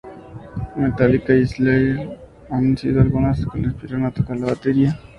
[0.79, 2.17] Metallica y Slayer
[2.49, 4.99] han sido algunas que lo inspiraron a tocar la batería.